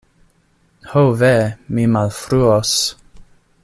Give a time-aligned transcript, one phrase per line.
[0.93, 1.33] Ho, ve!
[1.75, 2.75] mi malfruos!